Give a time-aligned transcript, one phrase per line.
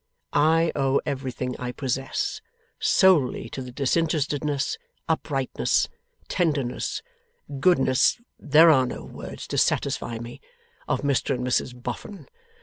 [0.33, 2.41] I owe everything I possess,
[2.79, 5.89] solely to the disinterestedness, uprightness,
[6.27, 7.03] tenderness,
[7.59, 10.41] goodness (there are no words to satisfy me)
[10.87, 12.27] of Mr and Mrs Boffin.